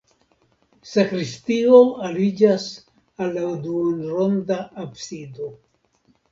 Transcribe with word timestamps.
Sakristio 0.91 1.81
aliĝas 2.09 2.67
al 3.27 3.31
la 3.37 3.47
duonronda 3.69 4.61
absido. 4.89 5.55